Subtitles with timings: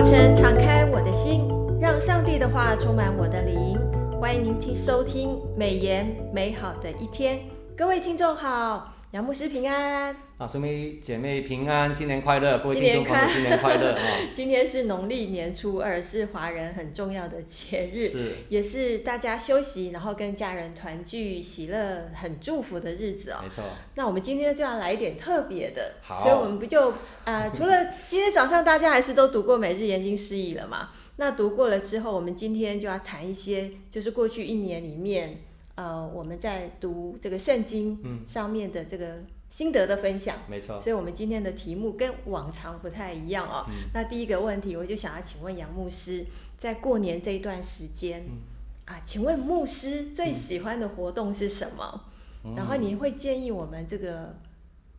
[0.00, 1.46] 早晨，敞开我的心，
[1.78, 3.78] 让上帝的话充满我的灵。
[4.18, 7.38] 欢迎您听收听美言美好的一天，
[7.76, 10.14] 各位听众好，杨牧师平安。
[10.38, 12.60] 啊，兄妹姐妹平安，新年快乐！
[12.60, 13.98] 各位听众朋友，新年快乐！
[14.32, 23.40] 今天是农历年初二，是华人很重要的节日，是也是大家休息，然后跟家人团聚、喜乐、很祝福的日子哦。
[23.42, 23.64] 没错。
[23.96, 30.90] 那我们今天就要来一点特别的，好，所以我们不就呃， 除了今天早上大家还是都读过每日研经释义了嘛？
[31.16, 35.40] 那读过了之后，我们今天就要谈一些，就是过去一年里面，
[35.80, 39.16] 呃，我们在读这个圣经上面的这个。
[39.50, 43.66] 心得的分享，没错，所以我们今天的题目跟往常不太一样哦。
[43.68, 46.24] 嗯、那第一个问题，我就想要请问杨牧师，
[46.56, 48.38] 在过年这一段时间，嗯、
[48.84, 52.04] 啊，请问牧师最喜欢的活动是什么？
[52.44, 54.36] 嗯、然后你会建议我们这个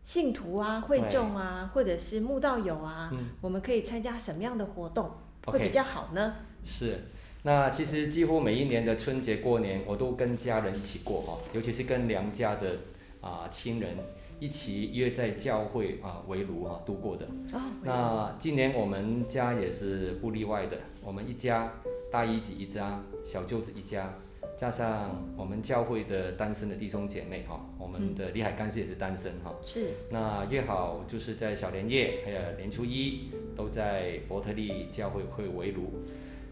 [0.04, 5.12] 信徒啊、会众啊，或者是慕道友啊，嗯、我们可以参加什么样的活动
[5.46, 6.36] 会比较好呢？
[6.66, 7.06] 是，
[7.44, 12.78] 那其实几乎每一年的春节过年，我都跟家人一起过哈，尤其是跟娘家的
[13.22, 13.96] 啊亲人。
[14.42, 17.28] 一起约在教会啊围炉啊度过的。
[17.54, 21.72] 哦、那今年我们家也是不例外的，我们一家
[22.12, 24.16] 大姨子一家，小舅子一家，
[24.58, 29.54] 加上我们教会的单身的弟兄姐妹哈，我们的李海干事也是单身哈。
[29.64, 29.90] 是。
[30.10, 36.02] 那约好就是在小年夜还有年初一都在伯特利教会会围炉。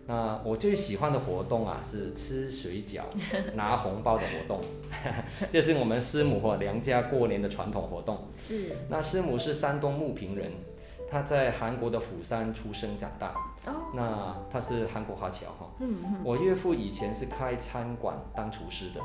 [0.09, 3.01] 那我最喜欢的活动啊，是吃水饺、
[3.53, 4.61] 拿红包的活动，
[5.53, 8.17] 这是我们师母和娘家过年的传统活动。
[8.35, 8.75] 是。
[8.89, 10.51] 那师母是山东牟平人，
[11.11, 13.35] 她在韩国的釜山出生长大。
[13.67, 13.75] 哦。
[13.93, 15.69] 那她是韩国华侨哈。
[15.79, 16.15] 嗯嗯。
[16.23, 19.01] 我岳父以前是开餐馆当厨师的。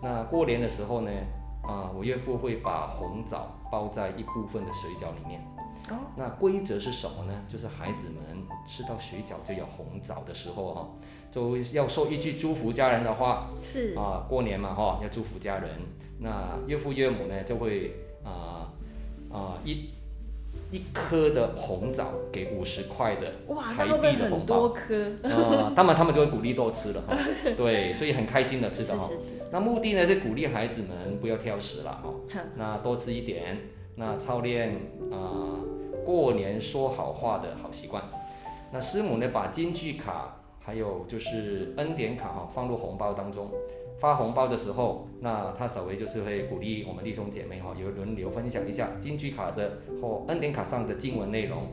[0.00, 1.10] 那过年的时候呢，
[1.62, 5.42] 啊，我岳父会把红枣包在一部分的水饺里面。
[6.16, 7.44] 那规则是什么呢？
[7.48, 10.90] 就是孩子们吃到水饺就有红枣的时候哈，
[11.30, 13.48] 就要说一句祝福家人的话。
[13.62, 15.70] 是啊，过年嘛哈，要祝福家人。
[16.20, 17.94] 那岳父岳母呢就会
[18.24, 18.72] 啊
[19.32, 19.90] 啊一
[20.72, 23.32] 一颗的红枣给五十块的
[23.76, 24.62] 台币的红包。
[24.62, 24.72] 哇，
[25.22, 27.16] 呃，他们他们就会鼓励多吃了哈。
[27.56, 29.08] 对，所以很开心的吃的哈。
[29.52, 32.12] 那目的呢是鼓励孩子们不要挑食了哈。
[32.56, 33.56] 那多吃一点，
[33.94, 34.74] 那操练
[35.12, 35.56] 啊。
[36.08, 38.02] 过年说好话的好习惯，
[38.72, 43.50] 那师母呢，把金句卡还有就是恩典卡哈放入红包当中，
[44.00, 51.64] 发红包的时候，那他稍微就是会鼓励我们弟兄姐妹哈，有轮流分享一下金句卡的或恩典卡上的经文内容，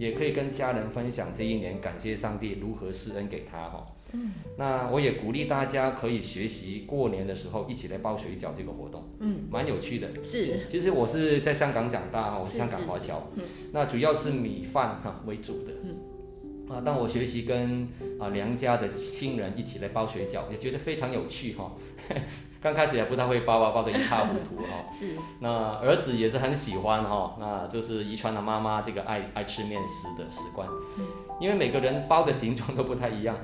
[0.00, 3.84] 也可以跟家人分享这一年感谢上帝如何施恩给他哈。
[4.12, 10.08] 嗯，那我也鼓励大家可以学习过年的时候一起来包水饺这个活动，嗯，蛮有趣的。
[10.24, 15.89] 是，其实我是在香港长大哈，我是香港华侨，嗯，那主要是米饭哈为主的，嗯，
[16.70, 17.88] 啊，当我学习跟
[18.20, 21.72] 啊娘家的亲人一起来包水饺，也觉得非常有趣哈。
[22.62, 24.84] 刚开始也不太会包啊，包得一塌糊涂哈。
[24.92, 25.48] 是，那
[25.78, 31.06] 儿子也是很喜欢哈，那就是遗传了妈妈这个爱爱吃面食的习惯，嗯，
[31.40, 33.36] 因为每个人包的形状都不太一样。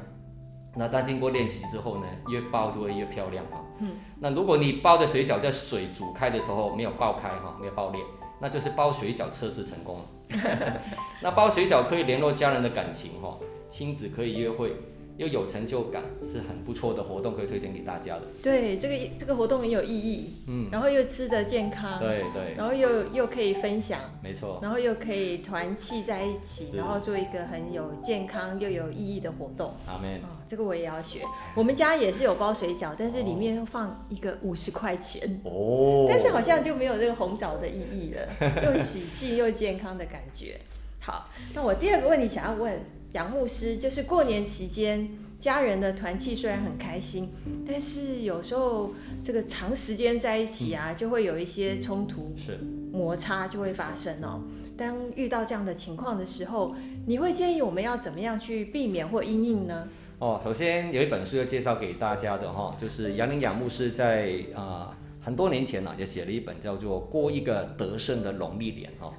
[0.78, 3.64] 那当经过练习之后呢，越包就会越漂亮哈。
[3.80, 3.92] 嗯。
[4.20, 8.00] 那如果你包的水饺在水煮开的时候没有爆开哈，没有爆裂，
[8.40, 10.04] 那就是包水饺测试成功了。
[11.22, 13.38] 那包水饺可以联络家人的感情哈，
[13.68, 14.74] 亲子可以约会。
[15.16, 18.22] 又有成就感，是很不错的活动，可以推荐给大家的。
[18.42, 29.74] 对，这个这个活动很有意义，嗯，然后又吃的健康，对对，然后又又可以分享，没错，然后又可以团契在一起，然后做一个很有健康又有意义的活动。
[29.86, 30.16] 阿门。
[30.18, 31.22] 哦，这个我也要学。
[31.54, 40.60] 我们家也是有包水饺，但是里面又放一个五十块钱哦，但是好像就没有这个红枣的意义了，又喜气又健康的感觉。
[41.00, 42.78] 好，那我第二个问题想要问。
[43.16, 47.30] 杨牧师，就是过年期间，家人的团契虽然很开心，
[47.66, 48.92] 但是有时候
[49.24, 52.58] 这个长时间在一起啊，就会有一些冲突、是
[52.92, 54.42] 摩擦就会发生哦。
[54.76, 56.74] 当遇到这样的情况的时候，
[57.06, 59.88] 你会建议我们要怎么样去避免或阴应呢？
[60.18, 69.14] 哦，首先有一本书要介绍给大家的哈，就是杨林养牧师在啊、呃、很多年前呢、啊、也写了一本叫做《过一个得胜的农历年》哈哦，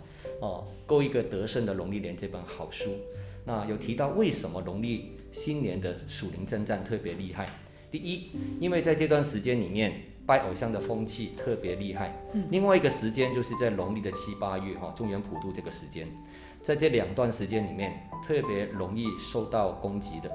[0.86, 2.92] 过一个得胜的农历年这本好书。
[3.46, 7.50] 那有提到为什么农历新年的属灵征战特别厉害？
[7.90, 12.14] 第一，因为在这段时间里面拜偶像的风气特别厉害。
[12.50, 16.06] 另外一个时间就是在农历的七八月哈，中元普渡这个时间，
[16.62, 20.30] 在这两段时间里面特别容易受到攻击的，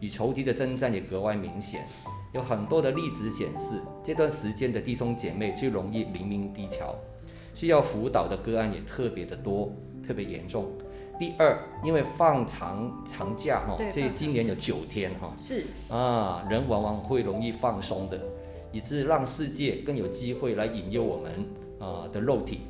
[0.00, 1.86] 与仇敌的征战也格外明显。
[2.34, 6.94] 有很多的例子显示，这段时间的弟兄姐妹最容易灵命低潮，
[7.60, 9.70] 需要辅导的个案也特别的多，
[10.06, 10.72] 特别严重。
[11.18, 18.18] 第二，因为放长长假哈，这今年有九天哈，是啊，人往往会容易放松的，
[18.72, 21.32] 以致让世界更有机会来引诱我们
[21.78, 22.60] 啊的肉体，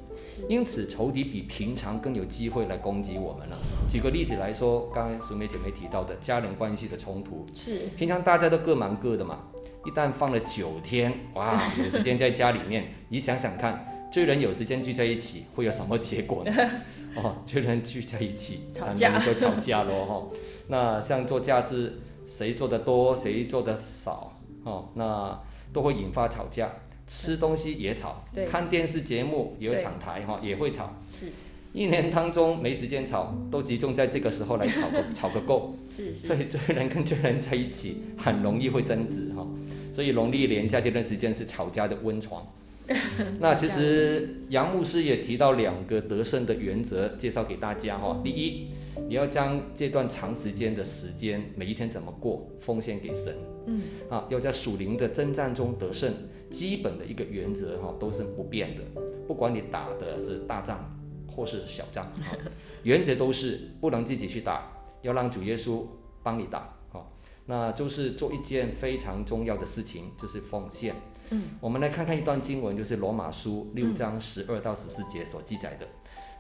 [0.49, 3.57] 因此仇敌比平常更有机会来攻击我们了。
[3.89, 9.39] 举个例子来说，刚刚淑梅姐妹提到的家人关系的冲突，是平常大家都各忙各的嘛，
[9.87, 16.53] 一旦放了九天，哇，有时间在家里面，你想想看，罪人有时间聚在一起会有什么结果呢？
[17.17, 20.37] 哦，追人聚在一起，吵架就吵架咯哈。
[20.69, 21.99] 那像做家事，
[22.29, 25.41] 谁做的多，谁做的少，哦，那
[25.73, 26.71] 都会引发吵架。
[27.07, 30.95] 吃东西也吵，看电视节目也有抢台哈，也会吵。
[31.09, 31.27] 是，
[31.73, 35.75] 一年当中没时间吵，都集中在这个时候来吵个 吵个够。
[35.89, 36.29] 是是。
[36.29, 39.45] 所以追人跟追人在一起，很容易会争执哈。
[39.93, 42.47] 所以农历年假这段时间是吵架的温床。
[43.39, 48.21] 那其实杨牧师也提到两个得胜的原则，介绍给大家哈。
[48.25, 48.69] 第一，
[49.09, 53.33] 你要将这段长时间的时间，每一天怎么过，奉献给神。
[53.67, 56.13] 嗯，啊，要在属灵的征战中得胜，
[56.51, 58.83] 基本的一个原则哈，都是不变的。
[59.29, 60.99] 不管你打的是大仗
[61.29, 62.37] 或是小仗，哈，
[62.83, 64.73] 原则都是不能自己去打，
[65.03, 65.85] 要让主耶稣
[66.25, 66.77] 帮你打。
[66.91, 67.07] 哈，
[67.47, 70.97] 那就是做一件非常重要的事情，就是奉献。
[71.31, 75.87] 嗯，我们来看看一段经文，就是罗马书六章十二到十四节所记载的。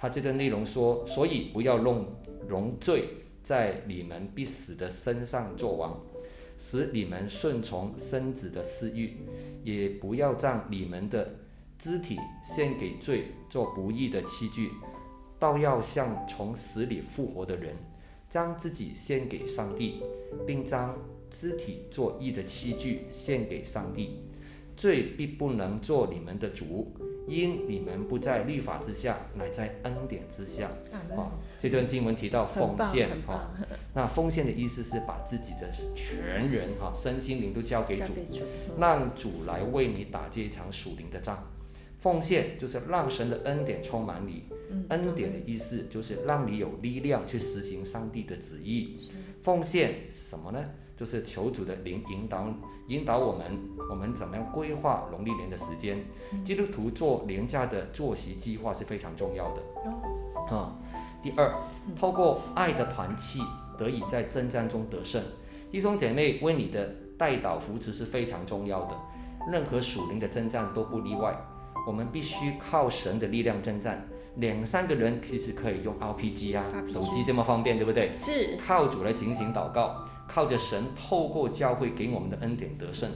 [0.00, 2.06] 他这段内容说：所以不要弄
[2.48, 3.04] 容罪
[3.42, 6.00] 在你们必死的身上作王，
[6.58, 9.16] 使你们顺从身子的私欲，
[9.62, 11.36] 也不要让你们的
[11.78, 14.70] 肢体献给罪做不义的器具，
[15.38, 17.76] 倒要像从死里复活的人，
[18.28, 20.02] 将自己献给上帝，
[20.46, 20.96] 并将
[21.30, 24.29] 肢体做义的器具献给上帝。
[24.76, 26.92] 罪必不能做你们的主，
[27.26, 30.68] 因你们不在律法之下，乃在恩典之下。
[30.92, 33.50] 啊，哦，这段经文提到奉献哈，
[33.94, 38.44] 那奉献的意思是把自己的全人哈，身心灵都交给主，给主
[38.78, 41.46] 让主来为你打这一场属灵的仗。
[42.00, 48.96] 奉献就是让神的恩典充满你，嗯，恩典的意思就是让你有力量去实行上帝的旨意。
[49.42, 50.62] 奉献是什么呢？
[50.96, 52.46] 就是求主的灵引导
[52.88, 53.58] 引导我们，
[53.88, 56.04] 我们怎么样规划农历年的时间？
[56.44, 60.54] 基督徒做廉价的作息计划是非常重要的。
[60.54, 60.76] 啊，
[61.22, 61.54] 第二，
[61.98, 63.40] 透过爱的团契
[63.78, 65.22] 得以在征战中得胜。
[65.70, 68.94] 弟兄姐妹为你的代祷扶持是非常重要的，
[69.50, 71.34] 任何属灵的征战都不例外。
[71.86, 74.06] 我们必须靠神的力量征战。
[74.36, 78.12] 两三个人其实可以用 RPG 啊，RPG 手机这么方便，对不对？
[78.18, 78.56] 是。
[78.66, 80.04] 靠主来警醒祷告。
[80.32, 83.10] 靠着神透过教会给我们的恩典得胜，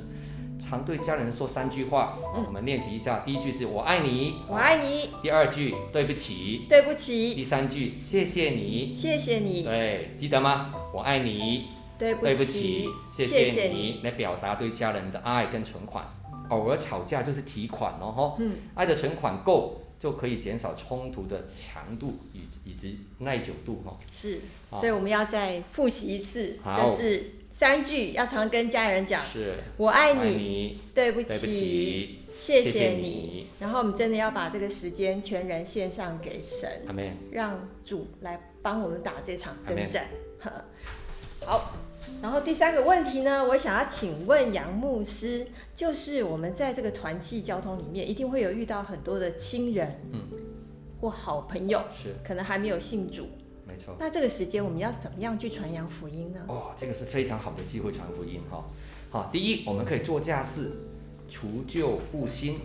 [0.58, 3.20] 常对家人说三句话，嗯、我们练习一下。
[3.20, 5.11] 第一句是我爱你，我爱你。
[5.22, 7.32] 第二句对不起，对不起。
[7.34, 9.62] 第三句谢谢你，谢谢你。
[9.62, 10.75] 对，记得吗？
[10.93, 14.00] 我爱你，对不起，谢谢你。
[14.02, 16.05] 来表达对家人的爱跟存款，
[16.49, 19.81] 偶尔吵架就是提款哦，吼，嗯，爱的存款够。
[20.05, 23.99] 就可以减少冲突的强度以以及耐久度哈。
[24.06, 24.41] 是，
[24.73, 29.25] 所以我们要再复习一次，就是三句要常跟家人讲。
[29.25, 33.47] 是，我爱你，爱你对不起，对不起，谢谢你。
[33.59, 36.85] 然后我们真的要把这个时间全然献上给神，
[37.31, 40.08] 让主来帮我们打这场征战。
[41.44, 41.72] 好。
[42.20, 50.20] 然后第三个问题呢，我想要请问杨牧师，就是我们在这个团契交通里面，一定会有遇到很多的亲人，嗯，
[51.01, 53.29] 或好朋友，是，可能还没有信主，
[53.67, 53.94] 没错。
[53.98, 56.41] 那这个时间我们要怎么样去传扬福音呢？
[56.48, 58.65] 哦，这个是非常好的机会传福音哈。
[59.10, 60.72] 好，第一，我们可以做家事，
[61.31, 62.58] 除旧布新，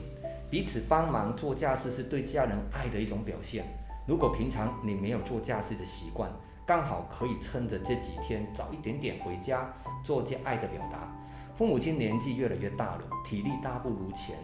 [0.49, 3.65] 彼此帮忙做家事是对家人爱的一种表现。
[4.05, 6.29] 如果平常你没有做家事的习惯，
[6.69, 9.73] 刚好可以趁着这几天早一点点回家
[10.03, 11.11] 做这爱的表达。
[11.57, 14.35] 父母亲年纪越来越大了，体力大不如前。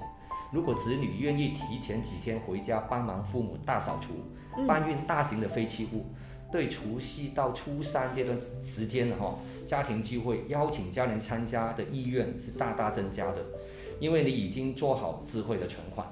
[0.52, 6.08] 如果子女愿意提前几天回家帮忙父母大扫除、搬运大型的废弃物，
[6.52, 9.36] 对除夕到初三这段时间哈，
[9.68, 13.46] 家庭聚会邀请家人参加的意愿是大大增加的。
[14.00, 16.08] 因为你已经做好智慧的存款。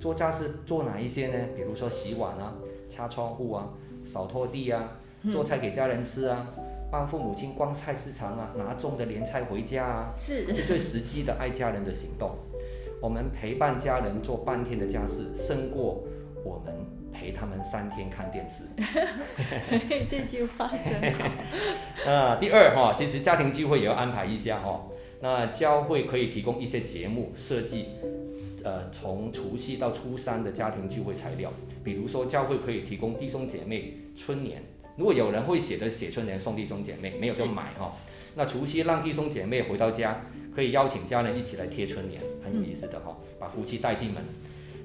[0.00, 1.48] 做家事做哪一些呢？
[1.54, 2.54] 比如说洗碗啊、
[2.88, 3.68] 擦窗户啊、
[4.02, 4.92] 扫拖地啊。
[5.32, 6.46] 做菜给家人吃啊，
[6.90, 12.36] 帮父母亲逛菜市场啊，拿种的年菜回家啊，是，是最实际的爱家人的行动。
[13.00, 16.04] 我们陪伴家人做半天的家事，胜过
[16.44, 16.74] 我们
[17.12, 18.64] 陪他们三天看电视。
[20.10, 21.24] 这句话真好。
[22.10, 24.84] 啊，第二哈，其实家庭聚会也要安排一下哈。
[25.20, 27.86] 那教会可以提供一些节目设计，
[28.64, 31.52] 呃，从除夕到初三的家庭聚会材料，
[31.84, 34.62] 比如说教会可以提供弟兄姐妹春联。
[34.98, 37.92] 如果有人会写的写春联送弟兄姐妹，没有就买哈。
[38.34, 44.22] 那除夕让弟兄姐妹回到家，可以邀请家人一起来贴春联，很有意思的哈，把夫妻带进门。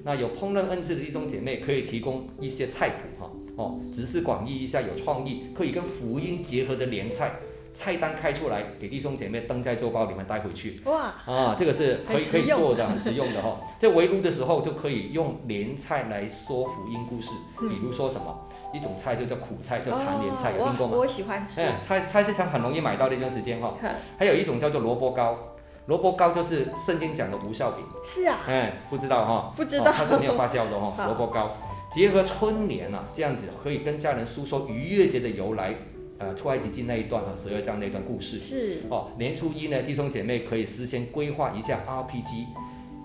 [0.04, 7.32] 那有烹饪恩赐的弟兄姐妹可以提供一些菜谱哈哦，集思广益一下，有创意，可以跟福音结合的联菜。
[7.76, 10.80] 菜单开出来，给弟兄姐妹登在周报里面带回去。
[10.84, 11.12] 哇！
[11.26, 13.60] 啊，这个是可以可以做的，很实用的哈。
[13.80, 17.30] 在围炉的时候就可以用联菜来说福音故事，
[17.68, 20.96] 比如说什么，一种菜就叫苦菜，叫蝉联菜，有听过吗？
[20.96, 21.60] 我喜欢吃。
[21.60, 23.74] 哎，菜菜市场很容易买到的一段时间哈。
[24.18, 25.38] 还有一种叫做萝卜糕，
[25.86, 27.84] 萝卜糕就是圣经讲的无效饼。
[28.04, 28.40] 是啊。
[28.48, 29.52] 哎，不知道哈？
[29.56, 29.92] 不知道。
[29.92, 31.52] 它是没有发酵的 哈，萝卜糕
[31.92, 35.74] 结合春联啊，这样子可以跟家人诉说逾越节的由来。
[36.16, 39.10] 呃，出埃及记那一段和，十二章那段故事是哦。
[39.18, 42.46] 年初一呢，弟兄姐妹可以事先规划一下 RPG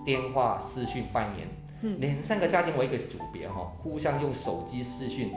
[0.04, 1.48] 电话视讯拜年，
[1.82, 5.32] 嗯，两三个家庭为一个组别哈、哦，互相用手机视讯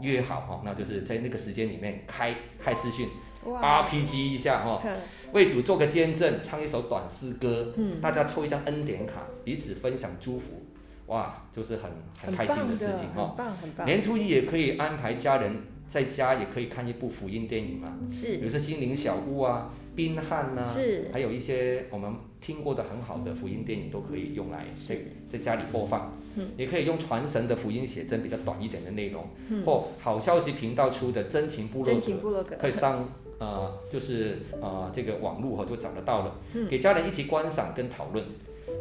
[0.00, 3.08] 约好哈、哦，那就是在那个时间里面开开私讯
[3.44, 4.96] 哇 RPG 一下哈，哦、
[5.32, 10.62] 为主做个见证，唱一首短诗歌，嗯，大家抽一张恩典卡，彼此分享祝福，
[11.06, 11.90] 哇，就是很
[12.20, 13.36] 很开心的事情哈。
[13.84, 15.62] 年初一也可以安排家人。
[15.88, 22.08] 在家也可以看一部福音电影嘛，是，比如说《心灵小屋》啊，《宾汉》呐，是，还有一些我们
[22.40, 24.96] 听过的很好的福音电影都可以用来在
[25.28, 33.08] 在家里播放，嗯，也可以用传神的福音写真比较短一点的内容，嗯，或好消息频道出的真情部落格，可以上
[33.40, 38.24] 呃就是呃这个网络哈就找得到了，嗯，给家人一起观赏跟讨论。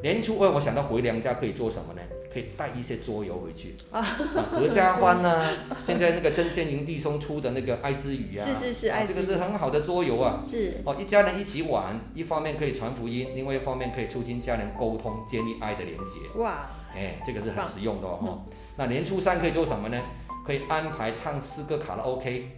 [0.04, 2.02] 年初二我想到回娘家可以做什么呢？
[2.38, 5.52] 可以带一些桌游回去 啊，合家欢呐、啊。
[5.84, 10.40] 现在那个真仙营弟兄出的那个爱之语啊，是是是，啊、这个是很好的桌游啊。
[10.46, 16.40] 是哦，一家人一起玩，一方面可以传福音，另外一方面可以促进家人沟通，建立爱的连接。
[16.40, 18.20] 哇，哎，这个是很实用的哦。
[18.22, 20.00] 嗯、那年初三可以做什么呢？
[20.46, 22.52] 可以安排唱诗歌卡拉 OK。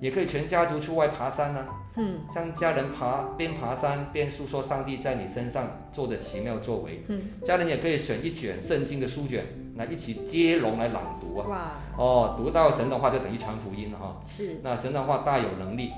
[0.00, 9.44] 也可以全家族出外爬山呢、啊，嗯，像家人爬边爬山边诉说上帝在你身上做的奇妙作为，嗯，家人也可以选一卷圣经的书卷
[9.76, 15.90] 来一起接龙来朗读啊，哇，哦，读到神的话就等于传福音了哈，是，那神的话大有能力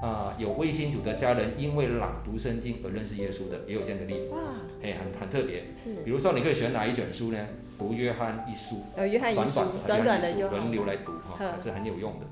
[0.00, 4.40] 啊、呃，有卫星主的家人因为朗读圣经而认识耶稣的，也有这样的例子，哇，
[4.82, 7.38] 哎，很很特别，是，比如说你可以选哪一卷书呢？
[7.76, 12.26] 读约翰一书，呃、哦，约翰一书，短短的就轮流来读哈，还是很有用的。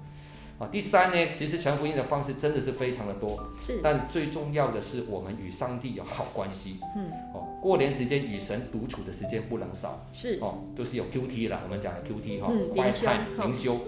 [0.58, 13.80] 啊，第三呢，其实传福音的方式真的是非常的多，是，但最重要的是我们与上帝有好关系，嗯，哦，过年时间与神独处的时间不能少，是，哦，都是有 QT 了，我们讲的 QT 哈，quiet time 灵修，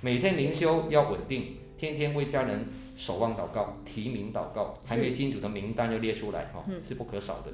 [0.00, 7.52] 每天灵修要稳定，天天为家人守望祷告，提名祷告，还没新主的名单要列出来哈，是不可少的，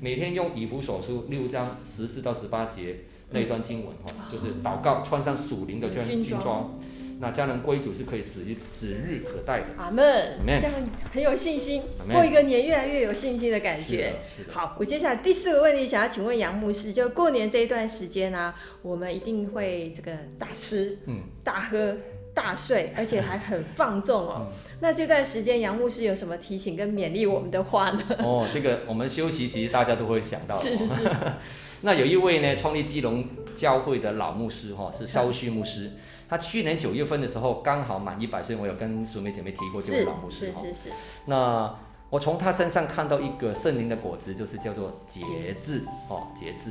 [0.00, 6.78] 每天用以弗所书六章十四到十八节那一段经文哈，就是祷告穿上属灵的军军装。
[7.18, 9.66] 那家人归主是可以指日指日可待的。
[9.78, 10.38] 阿门。
[10.46, 10.72] 这样
[11.12, 11.82] 很有信心，
[12.12, 14.12] 过一个年越来越有信心的感觉。
[14.48, 21.96] 好，我接下来第四个问题想要请问杨牧师，就过年这一段时间呢、啊，我们一定会这个大吃、嗯，大喝、
[22.34, 24.48] 大睡，而且还很放纵哦。
[24.50, 28.02] 嗯、那这段时间杨牧师有什么提醒跟勉励我们的话呢？
[28.18, 30.62] 哦，这个我们休息其实大家都会想到的。
[30.62, 31.00] 是是是。
[31.82, 33.24] 那有一位呢，创立基隆
[33.56, 35.92] 教会的老牧师哈，是肖旭牧师。
[36.28, 40.60] 他去年九月份的时候刚好满一百岁，我有跟淑妹姐妹提过这位老牧师哈。
[40.62, 40.94] 是是是是。
[41.24, 41.74] 那
[42.10, 45.20] 我从他身上看到一个圣灵的果子，就是叫做节
[45.52, 46.70] 制哦，节制。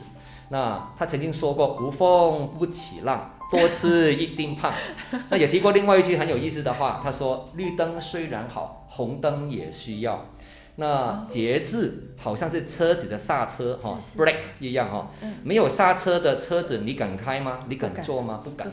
[0.50, 4.72] 那他曾经说过：“无风不起浪，多吃一定胖。
[5.30, 10.25] ”那也提过另外一句很有意思的话，他说：“绿灯虽然好，红灯也需要。”
[10.77, 15.10] 那节制好像是车子的刹车哈，brake 一样哈。
[15.44, 17.62] 没有刹车的车子，你敢开吗？
[17.70, 18.41] 你敢坐吗？
[18.44, 18.67] 不敢。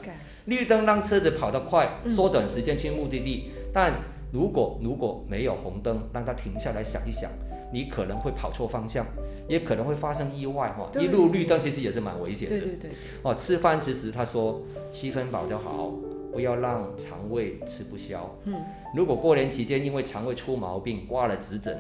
[0.47, 3.53] 绿灯让车子跑得快，缩短时间去目的地。
[3.55, 3.93] 嗯、但
[4.33, 7.31] 如果如果没有红灯，让它停下来想一想，
[7.73, 9.07] 你可能会跑错方向，
[9.47, 10.89] 也可能会发生意外哈。
[10.93, 12.59] 对一路绿灯其实也是蛮危险的。
[12.59, 12.91] 对对对。
[13.23, 15.93] 哦，吃饭之时他说七分饱就好，
[16.33, 18.35] 不要让肠胃吃不消。
[18.45, 18.55] 嗯。
[18.95, 21.79] 如果过年期间因为肠胃出毛病挂了急诊，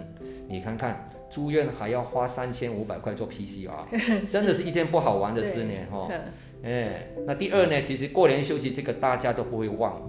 [0.48, 3.70] 你看看住院还要花三千五百块做 PCR，
[4.30, 6.08] 真的是一件不好玩的事呢哈。
[6.62, 7.82] 哎，那第二呢？
[7.82, 10.00] 其实过年休息这个大家都不会忘，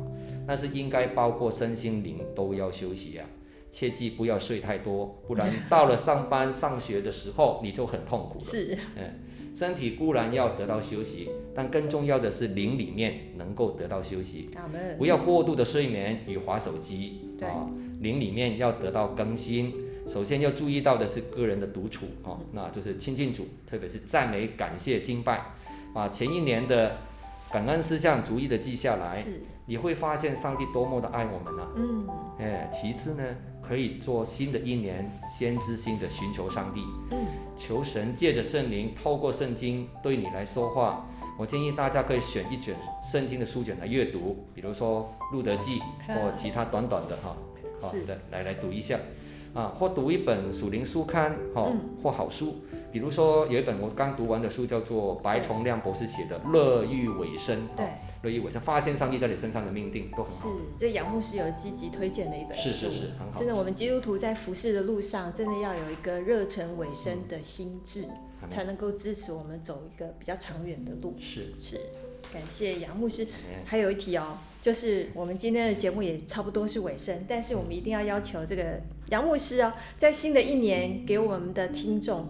[0.46, 3.26] 但是应该包括身心灵都要休息啊，
[3.72, 8.46] 切记不要睡太多，不然 到了上班上学的时候你就很痛苦了。
[8.46, 9.16] 是，哎，
[9.56, 14.50] 身体固然要得到休息，但更重要的是灵里面能够得到休息。
[14.98, 17.70] 不要过度的睡眠与划手机啊，
[18.02, 19.74] 灵里面要得到更新。
[20.08, 25.54] 首先要注意到的是个人的独处啊，那就是亲近主，特别是赞美、感谢、敬拜。
[25.94, 26.98] 啊，前一年的
[27.52, 29.24] 感恩事项逐一的记下来，
[29.68, 31.72] 你会发现上帝多么的爱我们啊。
[31.76, 32.08] 嗯，
[32.40, 33.24] 哎，其次呢，
[33.68, 41.06] 可以做新的一年先知性的寻求上帝，嗯，求神借着圣灵透过圣经对你来说话。
[41.40, 47.36] 我建议大家可以选一卷圣经的书卷来阅读，比如说《路德记》 或其他短短的哈，
[47.82, 49.00] 好的来来读一下，
[49.54, 51.72] 啊，或读一本属灵书刊，哈，
[52.04, 52.58] 或好书，
[52.92, 57.88] 比如说有一本我刚读完的书叫做白崇亮博士写的《乐欲尾声》，对，
[58.24, 60.50] 乐欲委身，发现上帝在你身上的命定都很好。
[60.50, 63.40] 是，这杨牧师有积极推荐的一本书，是是是，很好。
[63.40, 68.08] 真的，我们基督徒在服侍的路上，真的要有一个热忱委身的心智。
[68.46, 71.16] 才能够支持我们走一个比较长远的路。
[71.18, 71.80] 是是，
[72.30, 73.26] 感谢杨牧师。
[73.64, 82.24] 还有一题哦，就是我们今天的节目也差不多是尾声，但是我们一定要要求这个杨牧师哦，在新的一年给我们的听众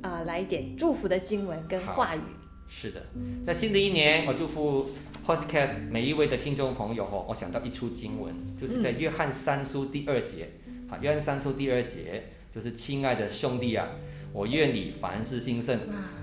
[0.00, 2.20] 啊、呃、来一点祝福的经文跟话语。
[2.68, 3.02] 是的，
[3.44, 4.90] 在新的一年，我祝福
[5.26, 7.24] Podcast 每一位的听众朋友哦。
[7.28, 10.50] 我想到一处经文，就是在约翰三书第二节。
[10.88, 13.88] 好、嗯，约翰三书第二节就是亲爱的兄弟啊。
[14.32, 15.78] 我愿你凡事兴盛，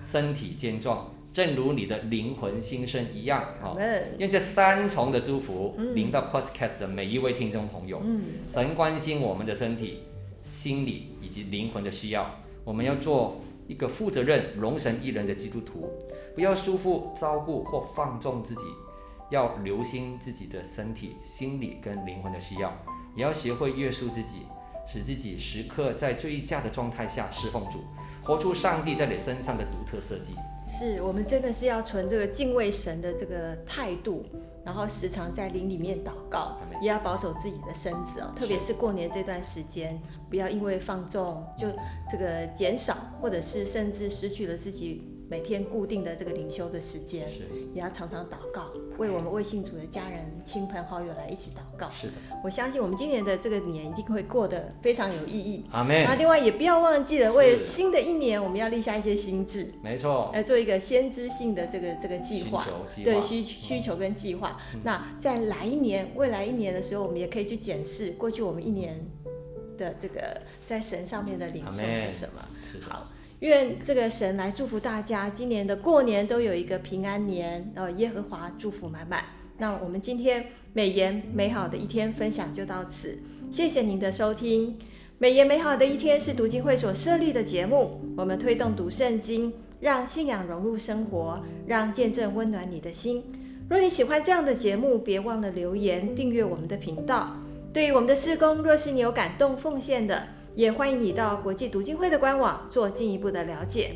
[0.05, 3.55] 身体健壮，正如你的灵魂兴盛一样。
[3.59, 3.75] 好，
[4.19, 8.01] 愿这三重的祝福临到 Podcast 的每一位听众朋友。
[8.47, 10.03] 神关心我们的身体、
[10.43, 12.39] 心理以及灵魂的需要。
[12.63, 15.89] 我们要做一个负责任、荣神益人的基督徒，
[16.35, 18.61] 不要束缚、照顾或放纵自己，
[19.31, 22.71] 要留心自己的身体、心理跟灵魂的需要，
[23.15, 24.43] 也要学会约束自己。
[24.87, 27.79] 使自己时刻在最佳的状态下侍奉主，
[28.23, 30.35] 活出上帝在你身上的独特设计。
[30.67, 34.23] 是我们真的是要存这个敬畏神的这个态度，
[34.63, 38.31] 然后时常在灵里面祷告，也要保守自己的身子哦。
[38.35, 39.99] 特别是过年这段时间，
[40.29, 41.67] 不要因为放纵就
[42.07, 45.14] 这个减少，或者是甚至失去了自己。
[45.27, 47.27] 每天固定的这个灵修的时间，
[47.73, 51.89] 也要常常祷告，为我们未信主的家人、亲朋好友来一起祷告。
[51.91, 52.13] 是的，
[52.43, 55.65] 我相信我们今年的这个年一定会过得非常有意义。
[55.71, 56.03] 阿妹。
[56.03, 59.73] 那另外也不要忘记了，为了新的一年，我们要立下一些心智。
[59.81, 60.29] 没错。
[60.31, 62.67] 来做一个先知性的这个这个计划，
[63.03, 64.59] 对需需求跟计划。
[64.75, 64.81] 嗯。
[64.83, 69.03] 那在来一年、未来一年的时候，我们也可以去检视过去我们一年
[69.75, 72.47] 的这个在神上面的领受是什么。
[72.81, 73.09] 好。
[73.45, 79.23] 愿这个神来祝福大家，今年的过年都有一个平安年，然后耶和华祝福满满。
[79.57, 83.19] 那我们今天美言美好的一天分享就到此，
[83.51, 84.77] 谢谢您的收听。
[85.17, 93.23] 美言美好的一天是读经会所设立的节目，我们推动读圣经，让信仰融入生活，让见证温暖你的心。
[93.69, 97.35] 若你喜欢这样的节目，别忘了留言订阅我们的频道。
[97.71, 100.27] 对于我们的事工，若是你有感动奉献的。
[100.55, 103.91] 也欢迎你到国际读经会的官网做进一步的了解。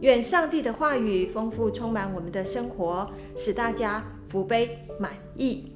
[0.00, 5.71] 愿上帝的话语丰富充满我们的生活，使大家福杯满溢。